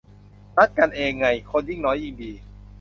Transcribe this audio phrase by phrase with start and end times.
[0.55, 2.31] นัดกันเองไง คนยิ่งน้อยยิ่งดี